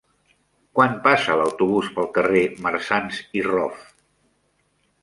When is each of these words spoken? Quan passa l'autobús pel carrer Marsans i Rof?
Quan 0.79 0.95
passa 1.03 1.35
l'autobús 1.41 1.91
pel 1.99 2.09
carrer 2.17 2.43
Marsans 2.65 3.21
i 3.43 3.47
Rof? 3.51 3.87